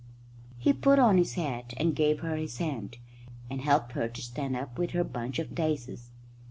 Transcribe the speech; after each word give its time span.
He 0.57 0.73
put 0.73 0.97
on 0.97 1.19
his 1.19 1.33
hat 1.35 1.75
and 1.77 1.95
gave 1.95 2.21
her 2.21 2.35
his 2.35 2.57
hand, 2.57 2.97
and 3.51 3.61
helped 3.61 3.91
her 3.91 4.07
to 4.07 4.21
stand 4.23 4.55
up 4.57 4.79
with 4.79 4.93
her 4.93 5.03
bunch 5.03 5.37
of 5.37 5.53
daisies. 5.53 6.09